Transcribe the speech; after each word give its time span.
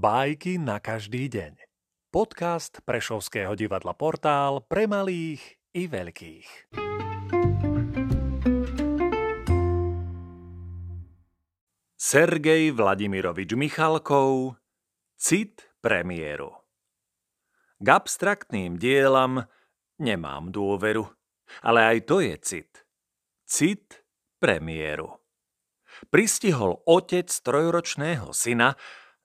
Bajky 0.00 0.56
na 0.56 0.80
každý 0.80 1.28
deň. 1.28 1.60
Podcast 2.08 2.80
Prešovského 2.88 3.52
divadla 3.52 3.92
Portál 3.92 4.64
pre 4.64 4.88
malých 4.88 5.60
i 5.76 5.84
veľkých. 5.92 6.72
Sergej 12.00 12.72
Vladimirovič 12.72 13.52
Michalkov 13.52 14.56
Cit 15.20 15.68
premiéru 15.84 16.48
K 17.76 17.86
abstraktným 17.92 18.80
dielam 18.80 19.44
nemám 20.00 20.48
dôveru, 20.48 21.04
ale 21.60 21.80
aj 21.84 21.98
to 22.08 22.24
je 22.24 22.34
cit. 22.40 22.72
Cit 23.44 24.00
premiéru. 24.40 25.20
Pristihol 26.08 26.80
otec 26.88 27.28
trojročného 27.28 28.32
syna, 28.32 28.80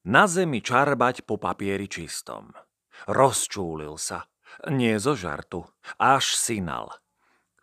na 0.06 0.30
zemi 0.30 0.62
čarbať 0.62 1.26
po 1.26 1.42
papieri 1.42 1.90
čistom. 1.90 2.54
Rozčúlil 3.10 3.98
sa, 3.98 4.30
nie 4.70 4.96
zo 5.02 5.18
žartu, 5.18 5.66
až 6.00 6.38
synal. 6.38 6.94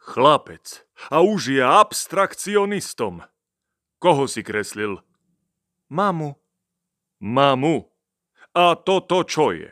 Chlapec, 0.03 0.83
a 1.15 1.23
už 1.23 1.55
je 1.57 1.63
abstrakcionistom. 1.63 3.23
Koho 4.03 4.27
si 4.27 4.43
kreslil? 4.43 4.99
Mamu. 5.89 6.35
Mamu. 7.23 7.87
A 8.53 8.75
toto 8.75 9.23
čo 9.23 9.55
je? 9.55 9.71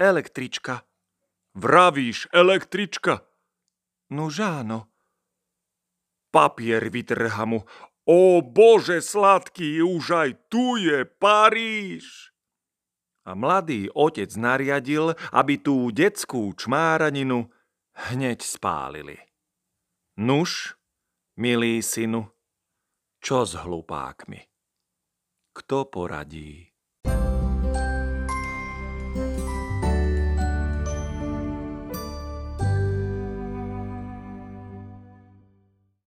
Električka. 0.00 0.88
Vravíš 1.52 2.32
električka? 2.32 3.20
No 4.08 4.32
žáno. 4.32 4.88
Papier 6.32 6.88
vytrha 6.88 7.44
mu, 7.44 7.68
O 8.02 8.42
Bože 8.42 8.98
sladký, 8.98 9.78
už 9.78 10.04
aj 10.10 10.30
tu 10.50 10.74
je 10.74 11.06
Paríž! 11.06 12.34
A 13.22 13.38
mladý 13.38 13.86
otec 13.94 14.34
nariadil, 14.34 15.14
aby 15.30 15.54
tú 15.62 15.94
detskú 15.94 16.50
čmáraninu 16.58 17.46
hneď 18.10 18.42
spálili. 18.42 19.14
Nuž, 20.18 20.74
milý 21.38 21.78
synu, 21.78 22.26
čo 23.22 23.46
s 23.46 23.54
hlupákmi? 23.54 24.42
Kto 25.54 25.86
poradí? 25.86 26.71